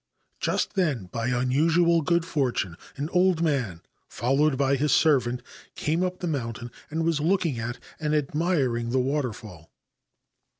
[0.39, 5.43] Just then, by unusual good fortune, an old man, followed by his servant,
[5.75, 9.71] came up the mountain and was looking at and admiring the waterfall.